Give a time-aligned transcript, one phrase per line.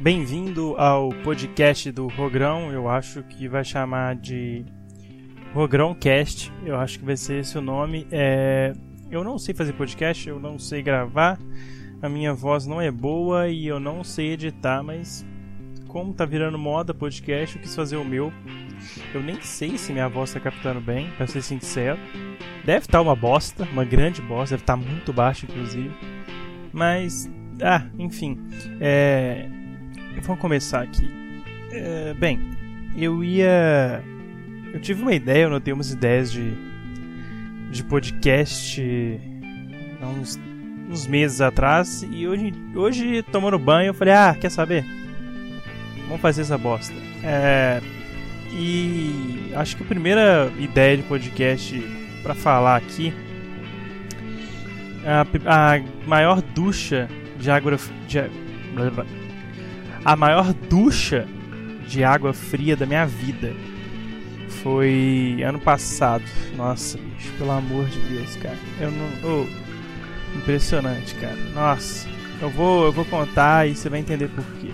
[0.00, 2.72] Bem-vindo ao podcast do Rogrão.
[2.72, 4.64] Eu acho que vai chamar de
[5.52, 6.52] Rogrão Cast.
[6.64, 8.06] Eu acho que vai ser esse o nome.
[8.12, 8.72] É...
[9.10, 11.36] Eu não sei fazer podcast, eu não sei gravar.
[12.00, 15.26] A minha voz não é boa e eu não sei editar, mas
[15.88, 18.32] como tá virando moda podcast, eu quis fazer o meu.
[19.12, 21.98] Eu nem sei se minha voz tá captando bem, pra ser sincero.
[22.64, 25.90] Deve estar tá uma bosta, uma grande bosta, deve estar tá muito baixa, inclusive.
[26.72, 27.28] Mas,
[27.60, 28.38] ah, enfim.
[28.80, 29.57] É...
[30.28, 31.10] Vamos começar aqui.
[31.72, 32.12] É...
[32.12, 32.50] Bem,
[32.94, 34.04] eu ia.
[34.74, 36.52] Eu tive uma ideia, eu notei umas ideias de,
[37.70, 38.78] de podcast
[40.02, 40.38] há uns,
[40.90, 42.06] uns meses atrás.
[42.12, 44.84] E hoje, hoje, tomando banho, eu falei: Ah, quer saber?
[46.06, 46.92] Vamos fazer essa bosta.
[47.24, 47.80] É,
[48.52, 51.74] e acho que a primeira ideia de podcast
[52.22, 53.14] para falar aqui
[55.06, 58.18] a, a maior ducha de água de,
[60.04, 61.26] a maior ducha
[61.86, 63.52] de água fria da minha vida
[64.62, 66.24] foi ano passado.
[66.56, 68.58] Nossa, bicho, pelo amor de Deus, cara.
[68.80, 71.36] Eu não, oh, impressionante, cara.
[71.54, 72.08] Nossa,
[72.40, 74.70] eu vou, eu vou contar e você vai entender por quê.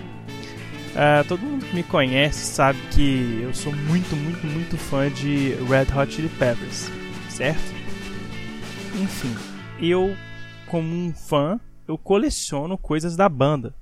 [0.95, 5.53] Uh, todo mundo que me conhece sabe que eu sou muito, muito, muito fã de
[5.69, 6.89] Red Hot Chili Peppers,
[7.27, 7.73] certo?
[8.95, 9.35] Enfim,
[9.77, 10.15] eu,
[10.67, 13.75] como um fã, eu coleciono coisas da banda.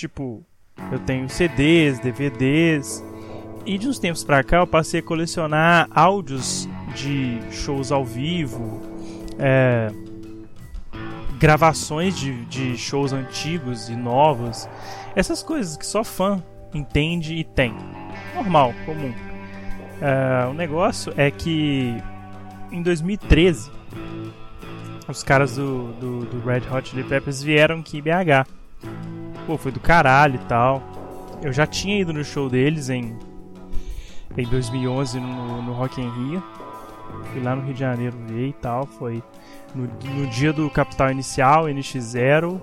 [0.00, 0.42] Tipo,
[0.90, 3.04] eu tenho CDs, DVDs,
[3.66, 8.80] e de uns tempos pra cá eu passei a colecionar áudios de shows ao vivo,
[9.38, 9.92] é,
[11.38, 14.66] gravações de, de shows antigos e novos.
[15.14, 17.74] Essas coisas que só fã entende e tem.
[18.34, 19.10] Normal, comum.
[19.10, 21.94] Uh, o negócio é que
[22.72, 23.70] em 2013
[25.06, 28.59] os caras do, do, do, Red Hot Chili Peppers vieram aqui em BH.
[29.46, 30.82] Pô, foi do caralho e tal.
[31.42, 33.16] Eu já tinha ido no show deles em,
[34.36, 36.42] em 2011 no, no Rock in Rio.
[37.32, 38.86] Fui lá no Rio de Janeiro ver e tal.
[38.86, 39.22] Foi
[39.74, 42.60] no, no dia do Capital Inicial, NX0.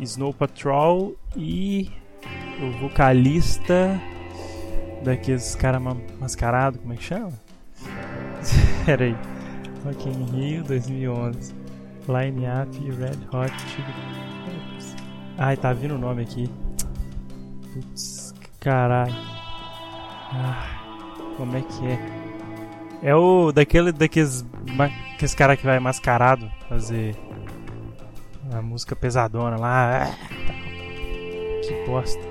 [0.00, 1.90] Snow Patrol e
[2.60, 4.00] o vocalista
[5.02, 7.32] daqueles cara mascarado, como é que chama?
[8.84, 9.16] Pera aí.
[9.84, 11.54] Rock in Rio 2011.
[12.08, 14.35] Line Up Red Hot Chili.
[15.38, 16.50] Ai, tá vindo o nome aqui.
[17.72, 19.14] Putz, caralho.
[20.32, 20.66] Ah,
[21.36, 21.98] como é que é?
[23.02, 24.44] É o daquele daqueles
[25.14, 27.14] aqueles cara que vai mascarado fazer
[28.52, 30.04] a música pesadona lá.
[30.04, 30.14] Ah,
[31.62, 32.22] que bosta.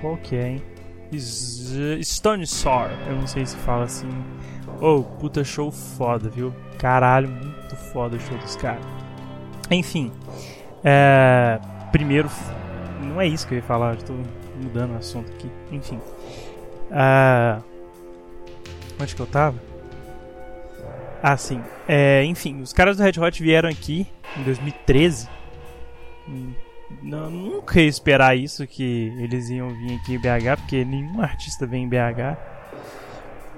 [0.00, 0.62] Qual que é, hein?
[2.02, 2.90] Stone Sour.
[3.06, 4.08] Eu não sei se fala assim.
[4.80, 6.54] Oh, puta show foda, viu?
[6.78, 8.84] Caralho, muito foda o show dos caras.
[9.70, 10.10] Enfim.
[10.82, 11.60] É...
[11.92, 12.30] Primeiro.
[13.02, 14.16] Não é isso que eu ia falar, estou
[14.62, 15.50] mudando o assunto aqui.
[15.72, 16.00] Enfim.
[16.90, 17.58] É...
[19.00, 19.56] Onde que eu tava?
[21.22, 21.62] Ah, sim.
[21.86, 24.06] É, enfim, os caras do Red Hot vieram aqui
[24.38, 25.28] em 2013.
[27.02, 31.66] Não, nunca ia esperar isso, que eles iam vir aqui em BH, porque nenhum artista
[31.66, 32.36] vem em BH.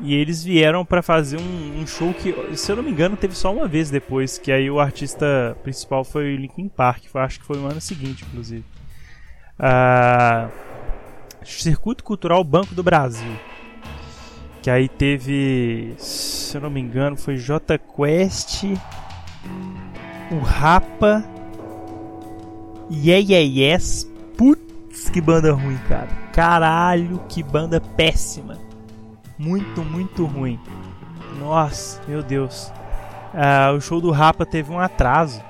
[0.01, 3.37] E eles vieram para fazer um, um, show que, se eu não me engano, teve
[3.37, 7.39] só uma vez depois, que aí o artista principal foi o Linkin Park, foi, acho
[7.39, 8.65] que foi no ano seguinte, inclusive.
[9.59, 10.49] Ah,
[11.45, 13.33] Circuito Cultural Banco do Brasil.
[14.63, 18.65] Que aí teve, se eu não me engano, foi J Quest,
[20.31, 21.25] o Rapa,
[22.91, 24.09] Yeah Yeah Yes.
[24.37, 26.09] Putz, que banda ruim, cara.
[26.33, 28.59] Caralho, que banda péssima.
[29.39, 30.59] Muito, muito ruim.
[31.39, 32.73] Nossa, meu Deus.
[33.33, 35.43] Uh, o show do Rapa teve um atraso.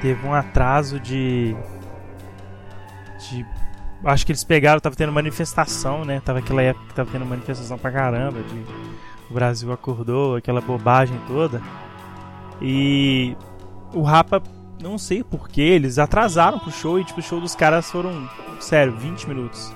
[0.00, 1.56] Teve um atraso de.
[3.28, 3.46] De
[4.04, 6.20] acho que eles pegaram, tava tendo manifestação, né?
[6.20, 8.64] Tava aquela época que tava tendo manifestação pra caramba, de
[9.30, 11.62] o Brasil acordou, aquela bobagem toda.
[12.60, 13.36] E
[13.92, 14.42] o Rapa,
[14.82, 18.28] não sei porquê, eles atrasaram pro show e tipo, o show dos caras foram,
[18.60, 19.72] sério, 20 minutos.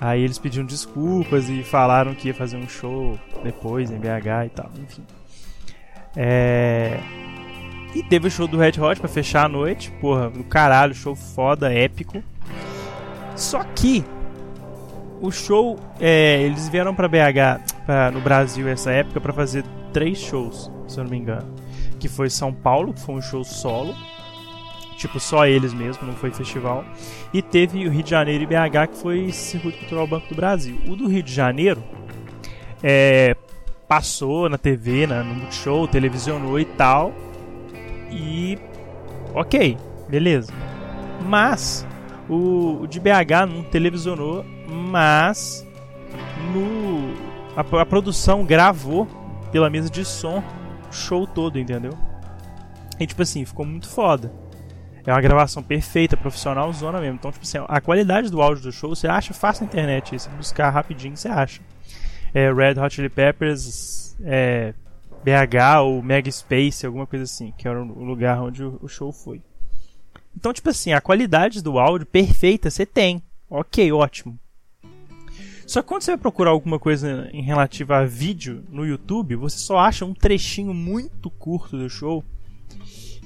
[0.00, 4.48] Aí eles pediram desculpas e falaram que ia fazer um show depois em BH e
[4.50, 5.04] tal, enfim.
[6.14, 7.00] É...
[7.94, 11.14] E teve o show do Red Hot pra fechar a noite, porra, do caralho, show
[11.14, 12.22] foda, épico.
[13.34, 14.04] Só que
[15.20, 20.18] o show, é, eles vieram para BH, pra, no Brasil essa época, para fazer três
[20.18, 21.54] shows, se eu não me engano.
[21.98, 23.94] Que foi São Paulo, que foi um show solo,
[24.96, 26.84] tipo só eles mesmo, não foi festival.
[27.32, 30.78] E teve o Rio de Janeiro e BH, que foi Circuito Cultural Banco do Brasil.
[30.88, 31.82] O do Rio de Janeiro
[32.82, 33.36] é,
[33.88, 37.12] passou na TV, no Multishow, televisionou e tal.
[38.10, 38.58] E
[39.34, 39.76] ok,
[40.08, 40.52] beleza.
[41.24, 41.86] Mas
[42.28, 45.64] O, o de BH não televisionou, mas
[46.52, 47.14] no
[47.56, 49.06] a, a, produção gravou
[49.52, 50.42] pela mesa de som
[50.88, 51.92] o show todo, entendeu?
[52.98, 54.32] E tipo assim, ficou muito foda.
[55.06, 57.14] É uma gravação perfeita, profissional, zona mesmo.
[57.14, 60.18] Então, tipo assim, a qualidade do áudio do show você acha fácil na internet.
[60.18, 61.62] Se buscar rapidinho, você acha.
[62.34, 64.74] É, Red Hot Chili Peppers, é,
[65.22, 69.40] BH ou Mega Space, alguma coisa assim, que era o lugar onde o show foi.
[70.36, 73.22] Então, tipo assim, a qualidade do áudio perfeita você tem.
[73.48, 74.36] Ok, ótimo.
[75.68, 79.58] Só que quando você vai procurar alguma coisa em relativa a vídeo no YouTube, você
[79.58, 82.24] só acha um trechinho muito curto do show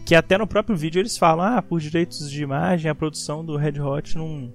[0.04, 3.56] que até no próprio vídeo eles falam, ah, por direitos de imagem a produção do
[3.56, 4.52] Red Hot não,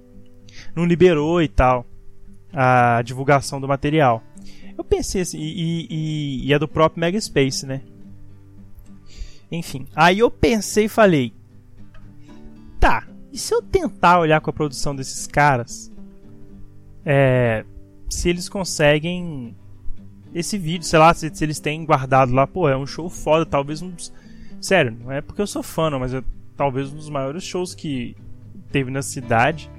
[0.74, 1.86] não liberou e tal
[2.52, 4.22] a divulgação do material.
[4.76, 7.82] Eu pensei assim, e, e, e é do próprio Megaspace, né?
[9.50, 11.32] Enfim, aí eu pensei e falei,
[12.80, 15.92] tá, e se eu tentar olhar com a produção desses caras,
[17.04, 17.64] é,
[18.08, 19.54] se eles conseguem
[20.34, 23.46] esse vídeo, sei lá, se, se, eles têm guardado lá, pô, é um show foda,
[23.46, 23.92] talvez um
[24.66, 26.20] Sério, não é porque eu sou fã, não, mas é
[26.56, 28.16] talvez um dos maiores shows que
[28.72, 29.70] teve na cidade.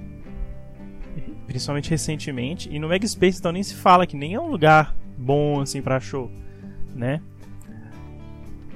[1.46, 2.70] Principalmente recentemente.
[2.74, 6.00] E no Megaspace então nem se fala que nem é um lugar bom assim para
[6.00, 6.32] show,
[6.96, 7.22] né?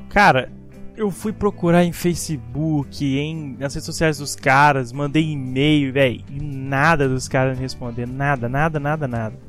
[0.09, 0.51] Cara,
[0.97, 6.41] eu fui procurar em Facebook, em nas redes sociais dos caras, mandei e-mail, velho, e
[6.41, 9.39] nada dos caras me responder, nada, nada, nada, nada.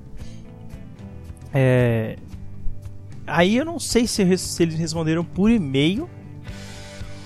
[1.53, 2.17] É...
[3.27, 6.09] Aí eu não sei se, se eles responderam por e-mail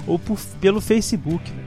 [0.06, 1.50] ou por, pelo Facebook.
[1.50, 1.64] Né?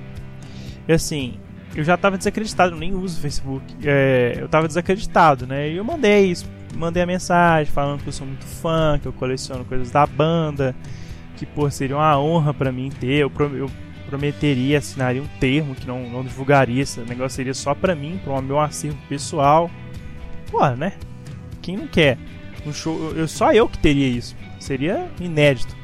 [0.88, 1.40] E assim,
[1.76, 3.64] eu já estava desacreditado, eu nem uso Facebook.
[3.84, 5.70] É, eu estava desacreditado, né?
[5.70, 6.46] E eu mandei isso,
[6.76, 10.76] mandei a mensagem falando que eu sou muito fã, que eu coleciono coisas da banda,
[11.36, 13.20] que pô, seria uma honra para mim ter.
[13.20, 13.70] Eu, eu
[14.10, 18.34] prometeria, assinaria um termo que não, não divulgaria, esse negócio seria só para mim, para
[18.34, 19.70] o meu acervo pessoal.
[20.50, 20.94] Pô, né?
[21.62, 22.18] Quem não quer?
[22.66, 24.36] Um show, eu, só eu que teria isso.
[24.60, 25.78] Seria inédito.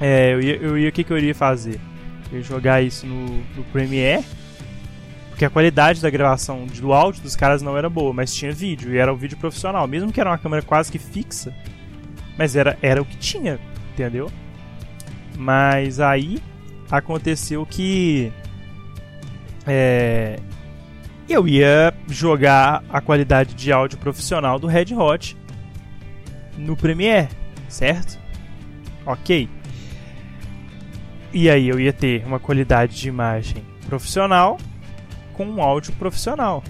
[0.00, 1.80] É, eu ia, eu ia, o que, que eu iria fazer?
[2.30, 4.24] Eu ia jogar isso no, no Premiere,
[5.30, 8.92] porque a qualidade da gravação do áudio dos caras não era boa, mas tinha vídeo,
[8.92, 11.54] e era um vídeo profissional, mesmo que era uma câmera quase que fixa,
[12.36, 13.58] mas era, era o que tinha,
[13.92, 14.30] entendeu?
[15.36, 16.42] Mas aí
[16.90, 18.32] aconteceu que
[19.66, 20.38] é,
[21.28, 25.36] eu ia jogar a qualidade de áudio profissional do Red Hot
[26.56, 27.28] no Premiere,
[27.68, 28.18] certo?
[29.06, 29.48] Ok.
[31.32, 34.58] E aí eu ia ter uma qualidade de imagem profissional
[35.32, 36.62] com um áudio profissional.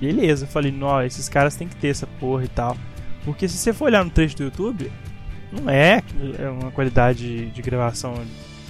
[0.00, 2.76] Beleza, eu falei, não, esses caras têm que ter essa porra e tal.
[3.24, 4.90] Porque se você for olhar no trecho do YouTube,
[5.52, 6.02] não é,
[6.38, 8.14] é uma qualidade de gravação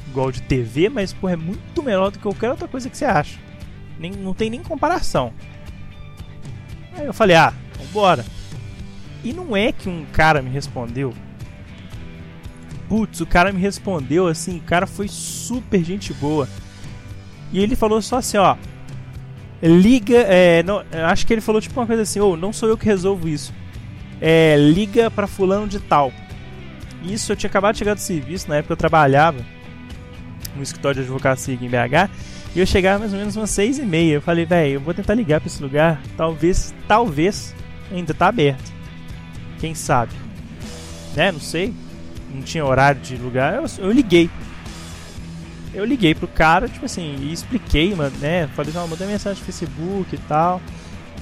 [0.08, 3.04] igual de TV, mas porra, é muito melhor do que qualquer outra coisa que você
[3.04, 3.38] acha.
[4.00, 5.32] Nem, não tem nem comparação.
[6.92, 8.24] Aí eu falei, ah, vambora.
[9.22, 11.14] E não é que um cara me respondeu
[12.90, 16.48] putz, o cara me respondeu assim, o cara foi super gente boa.
[17.52, 18.56] E ele falou só assim, ó.
[19.62, 22.68] Liga, é, não, acho que ele falou tipo uma coisa assim, ou oh, não sou
[22.68, 23.54] eu que resolvo isso.
[24.20, 26.12] É, liga para fulano de tal.
[27.04, 29.38] Isso eu tinha acabado de chegar do serviço, na época eu trabalhava
[30.56, 32.10] no escritório de advocacia aqui em BH.
[32.56, 34.14] E eu chegava mais ou menos umas seis e meia.
[34.14, 36.02] Eu falei, velho, eu vou tentar ligar para esse lugar.
[36.16, 37.54] Talvez, talvez
[37.92, 38.72] ainda tá aberto.
[39.60, 40.12] Quem sabe?
[41.14, 41.30] Né?
[41.30, 41.72] Não sei
[42.32, 44.30] não tinha horário de lugar, eu, eu liguei.
[45.72, 48.48] Eu liguei pro cara, tipo assim, e expliquei, mano, né?
[48.56, 50.60] Falei, não, mandei mensagem no Facebook e tal.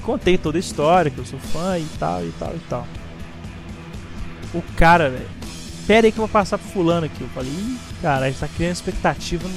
[0.01, 2.87] Contei toda a história, que eu sou fã e tal, e tal, e tal.
[4.53, 5.29] O cara, velho,
[5.85, 7.21] pera aí que eu vou passar pro fulano aqui.
[7.21, 9.47] Eu falei, ih, cara, a gente tá criando expectativa,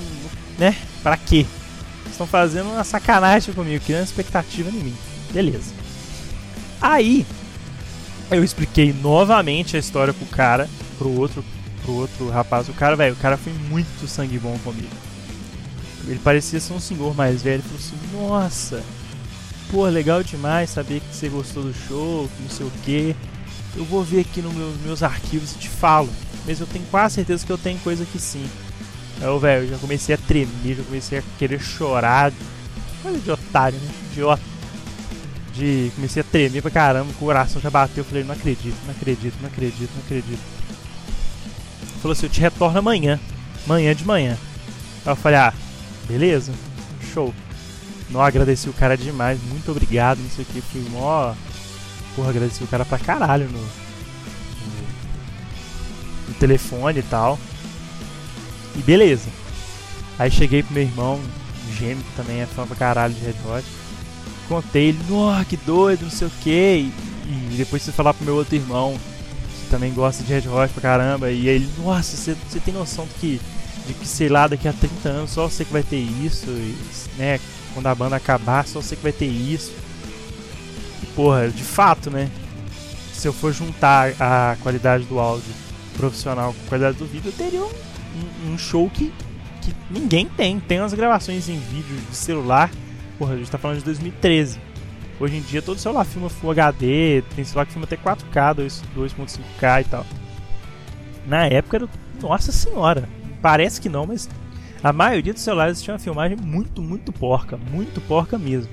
[0.58, 0.76] né?
[1.02, 1.46] Pra quê?
[2.10, 4.96] Estão fazendo uma sacanagem comigo, criando expectativa em mim.
[5.32, 5.72] Beleza.
[6.80, 7.24] Aí,
[8.30, 10.68] eu expliquei novamente a história pro cara
[11.02, 11.44] pro outro,
[11.82, 12.68] pro outro rapaz.
[12.68, 14.94] O cara, velho, o cara foi muito sangue bom comigo.
[16.06, 17.56] Ele parecia ser um senhor mais velho.
[17.56, 18.82] Ele falou assim: Nossa,
[19.70, 23.16] pô, legal demais saber que você gostou do show, que não sei o que.
[23.76, 26.10] Eu vou ver aqui nos meus, meus arquivos e te falo.
[26.46, 28.44] Mas eu tenho quase certeza que eu tenho coisa que sim.
[29.20, 32.32] Eu, velho, já comecei a tremer, já comecei a querer chorar.
[33.02, 33.90] Coisa de otário, né?
[34.12, 34.42] Idiota.
[35.54, 38.02] De, comecei a tremer pra caramba, o coração já bateu.
[38.02, 40.61] Eu falei, não acredito, não acredito, não acredito, não acredito
[42.02, 43.18] falou assim: eu te retorno amanhã.
[43.64, 44.36] Amanhã de manhã.
[45.06, 45.54] Aí eu falei: ah,
[46.06, 46.52] beleza,
[47.14, 47.32] show.
[48.10, 50.60] Não agradeci o cara demais, muito obrigado, não sei o que.
[50.60, 51.34] Fui mó.
[52.14, 53.58] Porra, agradeci o cara pra caralho no,
[56.28, 57.38] no, telefone e tal.
[58.76, 59.30] E beleza.
[60.18, 61.18] Aí cheguei pro meu irmão,
[61.78, 63.64] gêmeo que também é fã pra caralho de Red Hot.
[64.46, 66.92] Contei ele, nossa, que doido, não sei o que.
[67.26, 68.98] E, depois você falar pro meu outro irmão,
[69.72, 73.40] também gosta de Red Hot pra caramba, e ele, nossa, você, tem noção de que,
[73.86, 76.76] de que, sei lá, daqui a 30 anos só você que vai ter isso, e,
[77.16, 77.40] né?
[77.72, 79.72] Quando a banda acabar, só você que vai ter isso.
[81.02, 82.30] E, porra, de fato, né?
[83.14, 85.54] Se eu for juntar a qualidade do áudio
[85.96, 89.10] profissional com a qualidade do vídeo, eu teria um, um, um show que,
[89.62, 90.60] que ninguém tem.
[90.60, 92.70] Tem umas gravações em vídeo de celular.
[93.18, 94.60] Porra, a gente tá falando de 2013.
[95.22, 98.56] Hoje em dia todo celular filma Full HD, tem celular que filma até 4K,
[98.96, 100.04] 2.5K e tal.
[101.24, 101.88] Na época era.
[102.20, 103.08] Nossa senhora!
[103.40, 104.28] Parece que não, mas
[104.82, 107.56] a maioria dos celulares tinha uma filmagem muito, muito porca.
[107.56, 108.68] Muito porca mesmo.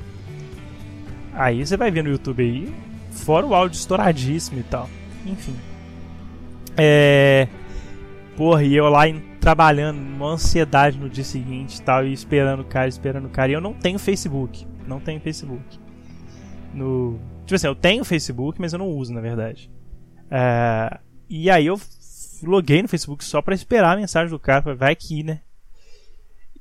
[1.36, 2.74] Aí você vai ver no YouTube aí,
[3.12, 4.90] fora o áudio estouradíssimo e tal.
[5.28, 5.56] Enfim.
[6.76, 7.48] É.
[8.36, 9.04] Porra, e eu lá
[9.40, 13.52] trabalhando, uma ansiedade no dia seguinte e tal, e esperando o cara, esperando o cara.
[13.52, 14.66] E eu não tenho Facebook.
[14.88, 15.89] Não tenho Facebook.
[16.74, 17.20] No.
[17.46, 19.72] Tipo assim, eu tenho Facebook, mas eu não uso, na verdade.
[20.30, 21.00] É,
[21.30, 21.80] e aí eu
[22.44, 24.76] loguei no Facebook só pra esperar a mensagem do cara.
[24.76, 25.42] Vai que, né?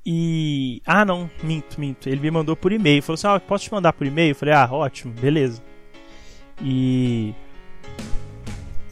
[0.04, 0.80] E.
[0.86, 2.08] Ah, não, minto, minto.
[2.08, 3.02] Ele me mandou por e-mail.
[3.02, 4.30] Falou assim: ah, posso te mandar por e-mail?
[4.30, 5.62] Eu falei: ah, ótimo, beleza.
[6.62, 7.34] E.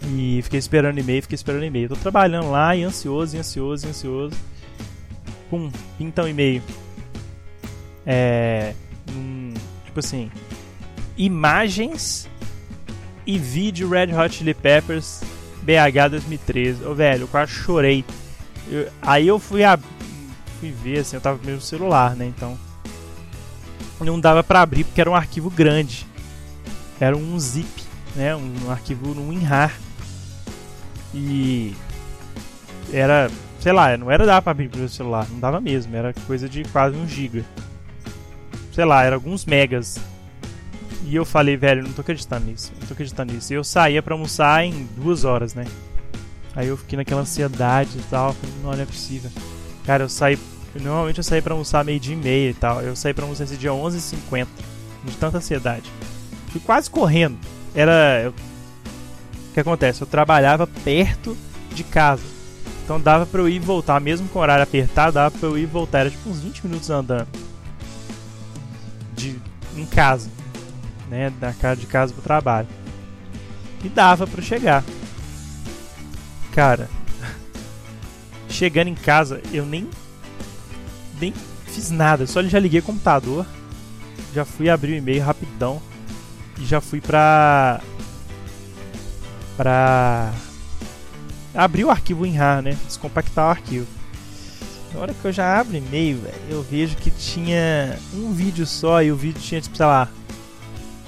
[0.08, 1.88] E fiquei esperando e-mail, fiquei esperando e-mail.
[1.88, 4.36] Tô trabalhando lá e ansioso, e ansioso, e ansioso.
[5.50, 6.62] Pum, um e-mail.
[8.04, 8.74] É.
[9.10, 9.54] Hum,
[9.84, 10.30] tipo assim.
[11.16, 12.28] Imagens
[13.26, 15.22] e vídeo Red Hot Chili Peppers
[15.62, 16.84] BH 2013.
[16.84, 18.04] Ô, velho, eu quase chorei.
[18.70, 19.78] Eu, aí eu fui, a,
[20.60, 22.26] fui ver, assim, eu tava com o celular, né?
[22.26, 22.56] Então.
[23.98, 26.06] Não dava para abrir porque era um arquivo grande.
[27.00, 27.82] Era um zip,
[28.14, 28.36] né?
[28.36, 29.74] Um, um arquivo no WinRAR.
[31.14, 31.74] E.
[32.92, 33.30] Era.
[33.58, 36.62] Sei lá, não era dar pra abrir pelo celular, não dava mesmo, era coisa de
[36.64, 37.44] quase um giga.
[38.72, 39.98] Sei lá, era alguns megas
[41.04, 43.52] e eu falei, velho, não tô acreditando nisso, não tô acreditando nisso.
[43.52, 45.64] E eu saía pra almoçar em duas horas, né?
[46.54, 49.30] Aí eu fiquei naquela ansiedade e tal, falei, não, não é possível.
[49.84, 50.38] Cara, eu saí.
[50.74, 52.82] Normalmente eu saí pra almoçar meio dia e meia e tal.
[52.82, 54.46] Eu saí pra almoçar esse dia 11h50,
[55.04, 55.90] de tanta ansiedade.
[56.48, 57.38] Fui quase correndo.
[57.74, 58.22] Era.
[58.24, 58.30] Eu...
[58.30, 60.02] O que acontece?
[60.02, 61.36] Eu trabalhava perto
[61.72, 62.22] de casa.
[62.84, 65.58] Então dava pra eu ir e voltar, mesmo com o horário apertado, dava pra eu
[65.58, 66.00] ir e voltar.
[66.00, 67.28] Era tipo uns 20 minutos andando.
[69.14, 69.40] De...
[69.76, 70.30] Em casa
[71.08, 72.68] né, da casa de casa pro trabalho.
[73.84, 74.84] E dava para chegar.
[76.52, 76.88] Cara,
[78.48, 79.88] chegando em casa, eu nem
[81.20, 81.32] nem
[81.66, 83.46] fiz nada, só já liguei o computador,
[84.34, 85.80] já fui abrir o e-mail rapidão
[86.58, 87.80] e já fui pra
[89.56, 90.32] pra
[91.54, 92.76] abrir o arquivo em RAR, né?
[92.86, 93.86] Descompactar o arquivo.
[94.92, 99.10] Na hora que eu já abro e-mail, eu vejo que tinha um vídeo só e
[99.10, 100.08] o vídeo tinha, tipo, sei lá,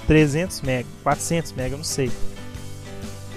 [0.09, 2.11] 300 MB, 400 MB, eu não sei.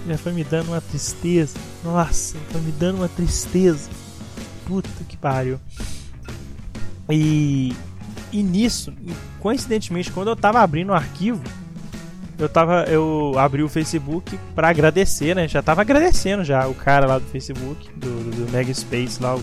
[0.08, 1.58] Já foi me dando uma tristeza.
[1.84, 3.90] Nossa, foi me dando uma tristeza.
[4.64, 5.60] Puta que pariu.
[7.10, 7.74] E,
[8.32, 8.90] e nisso,
[9.38, 11.42] coincidentemente, quando eu tava abrindo o arquivo,
[12.38, 15.46] eu tava eu abri o Facebook para agradecer, né?
[15.46, 19.38] Já tava agradecendo já o cara lá do Facebook, do, do, do Mega Space lá.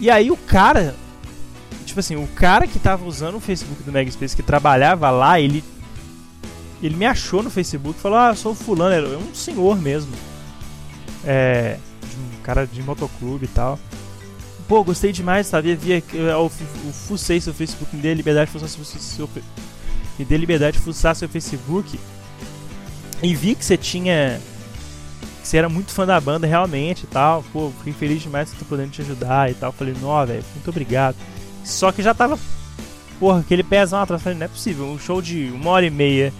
[0.00, 0.96] E aí o cara
[1.90, 5.62] tipo assim, o cara que tava usando o Facebook do Megaspace, que trabalhava lá, ele
[6.82, 10.12] ele me achou no Facebook e falou: Ah, eu sou fulano, é um senhor mesmo.
[11.24, 11.78] É.
[12.38, 13.78] Um cara de motoclube e tal.
[14.66, 15.74] Pô, gostei demais, sabe?
[15.74, 16.50] Via, eu, eu
[17.06, 19.28] fucei seu Facebook, me dê liberdade de fuçar seu, seu,
[20.18, 21.98] me dê liberdade de fuçar seu Facebook.
[23.22, 24.40] E vi que você tinha.
[25.42, 27.44] Que você era muito fã da banda realmente e tal.
[27.52, 29.72] Pô, fiquei feliz demais que tô podendo te ajudar e tal.
[29.72, 31.16] Falei, nó, velho, muito obrigado.
[31.64, 32.38] Só que já tava.
[33.18, 34.22] Porra, aquele pezão atrás.
[34.22, 34.86] Falei, não é possível.
[34.86, 36.32] Um show de uma hora e meia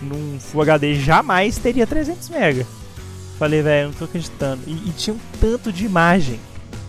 [0.00, 2.66] num Full HD jamais teria 300 MB.
[3.38, 4.62] Falei, velho, não tô acreditando.
[4.66, 6.38] E, e, tinha um tanto de imagem.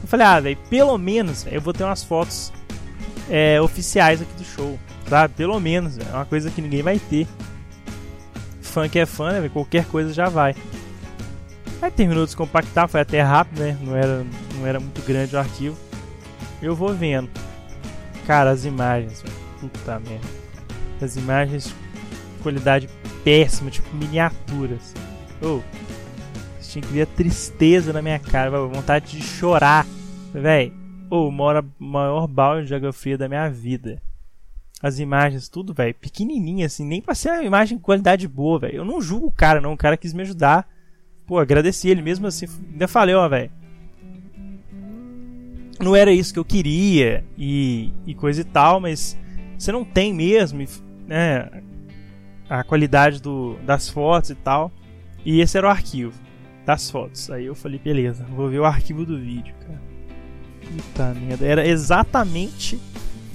[0.02, 2.52] Eu falei, ah, velho, pelo menos véio, eu vou ter umas fotos
[3.30, 4.80] é, oficiais aqui do show.
[5.08, 5.34] Sabe?
[5.34, 7.28] Pelo menos, é uma coisa que ninguém vai ter.
[8.62, 9.50] Fã que é fã, né?
[9.50, 10.56] Qualquer coisa já vai.
[11.82, 13.78] Aí terminou de descompactar, foi até rápido, né?
[13.82, 15.78] Não era, não era muito grande o arquivo.
[16.62, 17.30] Eu vou vendo.
[18.32, 19.26] Cara, as imagens,
[19.60, 20.26] puta merda.
[21.02, 21.76] As imagens,
[22.42, 22.88] qualidade
[23.26, 24.94] péssima, tipo miniaturas.
[25.42, 25.60] Oh,
[26.62, 29.86] tinha que ver tristeza na minha cara, vontade de chorar.
[30.34, 30.72] Véi,
[31.10, 34.02] oh, mora maior balde de água fria da minha vida.
[34.82, 38.78] As imagens, tudo, velho, pequenininha assim, nem pra ser uma imagem com qualidade boa, velho.
[38.78, 39.74] Eu não julgo o cara, não.
[39.74, 40.70] O cara quis me ajudar.
[41.28, 42.46] Pô, agradeci ele mesmo assim.
[42.72, 43.52] Ainda falei, ó, velho
[45.82, 49.18] não era isso que eu queria e, e coisa e tal, mas
[49.58, 50.66] você não tem mesmo,
[51.08, 51.50] né?
[52.50, 54.72] A qualidade do, das fotos e tal.
[55.26, 56.14] E esse era o arquivo
[56.66, 57.30] das fotos.
[57.30, 59.82] Aí eu falei, beleza, vou ver o arquivo do vídeo, cara.
[60.62, 62.80] Puta merda, era exatamente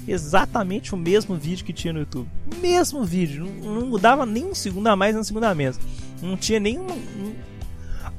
[0.09, 2.29] exatamente o mesmo vídeo que tinha no YouTube.
[2.61, 5.79] Mesmo vídeo, não, não mudava nem um segundo a mais nem um segundo a menos.
[6.23, 7.35] Não tinha nenhum um,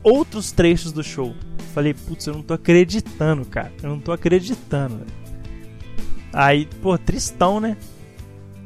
[0.03, 1.33] outros trechos do show.
[1.77, 3.71] Falei, putz, eu não tô acreditando, cara.
[3.83, 5.01] Eu não tô acreditando.
[6.33, 7.77] Aí, pô, tristão, né?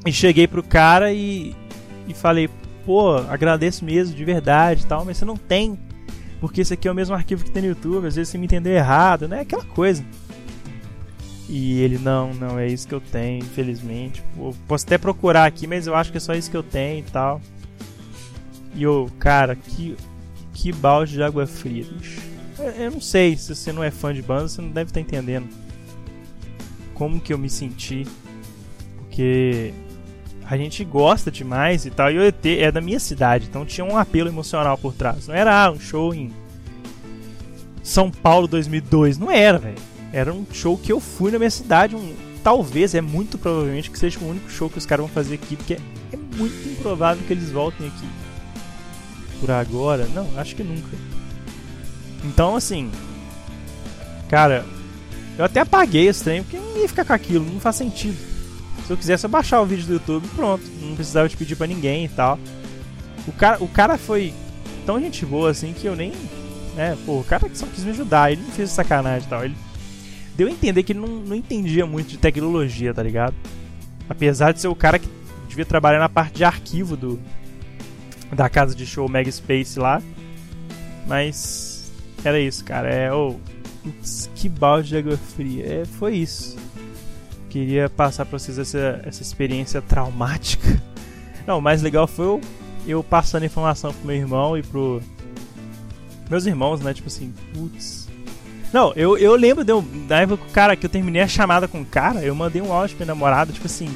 [0.06, 1.54] E cheguei pro cara e,
[2.08, 2.50] e falei,
[2.86, 5.78] pô, agradeço mesmo, de verdade e tal, mas você não tem.
[6.40, 8.46] Porque esse aqui é o mesmo arquivo que tem no YouTube, às vezes você me
[8.46, 9.42] entendeu errado, né?
[9.42, 10.06] Aquela coisa.
[11.50, 14.24] E ele, não, não, é isso que eu tenho, infelizmente.
[14.38, 17.00] Pô, posso até procurar aqui, mas eu acho que é só isso que eu tenho
[17.00, 17.42] e tal.
[18.74, 19.98] E eu, cara, que,
[20.54, 22.31] que balde de água fria, bicho.
[22.62, 25.48] Eu, não sei, se você não é fã de banda, você não deve estar entendendo
[26.94, 28.06] como que eu me senti.
[28.98, 29.74] Porque
[30.46, 32.12] a gente gosta demais e tal.
[32.12, 35.28] E o ET é da minha cidade, então tinha um apelo emocional por trás.
[35.28, 36.32] Não era ah, um show em
[37.82, 39.78] São Paulo 2002, não era, velho.
[40.14, 41.96] Era um show que eu fui na minha cidade.
[41.96, 42.14] Um,
[42.44, 45.56] talvez, é muito provavelmente que seja o único show que os caras vão fazer aqui,
[45.56, 48.08] porque é muito improvável que eles voltem aqui.
[49.40, 51.11] Por agora, não, acho que nunca.
[52.24, 52.92] Então, assim,
[54.30, 54.66] cara,
[55.38, 58.18] eu até apaguei esse trem porque não ia ficar com aquilo, não faz sentido.
[58.86, 60.64] Se eu quisesse baixar o vídeo do YouTube, pronto.
[60.82, 62.38] Não precisava te pedir pra ninguém e tal.
[63.28, 64.34] O cara, o cara foi
[64.86, 66.12] tão gente boa assim que eu nem.
[66.76, 69.46] Né, pô, o cara que só quis me ajudar, ele não fez sacanagem e tal.
[69.46, 69.56] Ele
[70.36, 73.36] deu a entender que ele não, não entendia muito de tecnologia, tá ligado?
[74.10, 75.08] Apesar de ser o cara que
[75.48, 77.20] devia trabalhar na parte de arquivo do
[78.34, 80.02] da casa de show Mega Space lá.
[81.08, 81.71] Mas
[82.24, 82.90] era isso, cara.
[82.90, 83.36] É, oh,
[84.36, 85.66] que balde de água fria.
[85.66, 86.58] É, foi isso
[87.52, 90.82] queria passar pra vocês essa, essa experiência traumática.
[91.46, 92.42] Não, o mais legal foi eu,
[92.88, 95.02] eu passando informação pro meu irmão e pro.
[96.30, 96.94] Meus irmãos, né?
[96.94, 98.08] Tipo assim, putz.
[98.72, 99.74] Não, eu, eu lembro de
[100.08, 102.62] da época que o cara que eu terminei a chamada com o cara, eu mandei
[102.62, 103.90] um áudio pra minha namorada, tipo assim,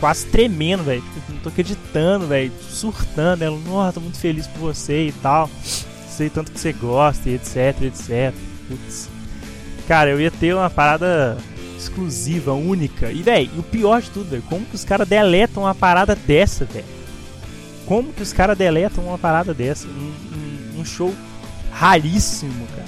[0.00, 1.02] quase tremendo, velho.
[1.02, 2.50] Tipo, não tô acreditando, velho.
[2.70, 3.42] Surtando.
[3.42, 5.50] Ela, nossa, tô muito feliz por você e tal.
[6.22, 8.32] Sei tanto que você gosta e etc, etc.
[8.68, 9.08] Putz.
[9.88, 11.36] Cara, eu ia ter uma parada
[11.76, 13.10] exclusiva, única.
[13.10, 16.64] E, velho, o pior de tudo, véio, como que os caras deletam uma parada dessa,
[16.64, 16.84] velho?
[17.86, 19.88] Como que os caras deletam uma parada dessa?
[19.88, 20.12] Um,
[20.76, 21.12] um, um, show
[21.72, 22.86] raríssimo, cara.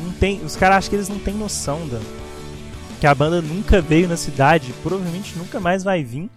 [0.00, 2.00] Não tem, os caras acham que eles não têm noção da
[2.98, 6.30] que a banda nunca veio na cidade, provavelmente nunca mais vai vir.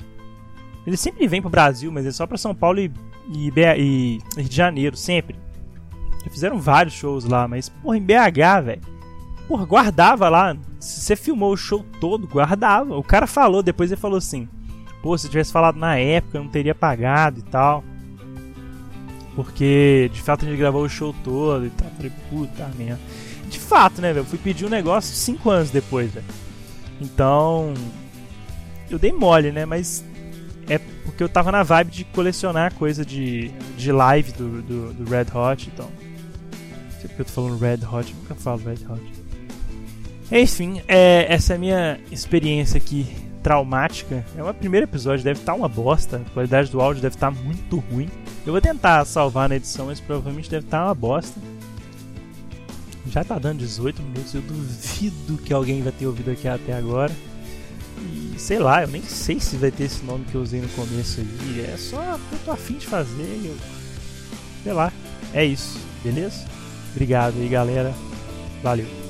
[0.85, 2.91] Eles sempre vêm pro Brasil, mas é só pra São Paulo e,
[3.33, 5.41] e, e Rio de Janeiro, sempre.
[6.33, 8.93] Fizeram vários shows lá, mas, porra, em BH, velho
[9.47, 10.55] Porra, guardava lá.
[10.79, 12.97] Se você filmou o show todo, guardava.
[12.97, 14.47] O cara falou, depois ele falou assim:
[15.01, 17.83] Pô, se tivesse falado na época, eu não teria pagado e tal.
[19.35, 21.87] Porque de fato a gente gravou o show todo e tal.
[21.87, 22.99] Eu falei, puta merda.
[23.49, 24.21] De fato, né, velho?
[24.21, 26.25] Eu fui pedir um negócio 5 anos depois, velho.
[27.01, 27.73] Então.
[28.89, 29.65] Eu dei mole, né?
[29.65, 30.03] Mas
[30.69, 35.09] é porque eu tava na vibe de colecionar coisa de, de live do, do, do
[35.09, 35.89] Red Hot, então.
[37.07, 39.01] Porque eu tô falando Red Hot, nunca falo Red Hot.
[40.31, 43.07] Enfim, é, essa é a minha experiência aqui
[43.43, 44.25] traumática.
[44.35, 46.17] É o primeiro episódio, deve estar tá uma bosta.
[46.25, 48.09] A qualidade do áudio deve estar tá muito ruim.
[48.45, 51.39] Eu vou tentar salvar na edição, mas provavelmente deve estar tá uma bosta.
[53.07, 57.11] Já tá dando 18 minutos, eu duvido que alguém vai ter ouvido aqui até agora.
[57.97, 60.69] E sei lá, eu nem sei se vai ter esse nome que eu usei no
[60.69, 61.65] começo aí.
[61.71, 63.41] É só eu tô afim de fazer.
[63.43, 63.55] Eu...
[64.63, 64.91] Sei lá,
[65.33, 66.45] é isso, beleza?
[66.93, 67.93] Obrigado aí, galera.
[68.61, 69.02] Valeu.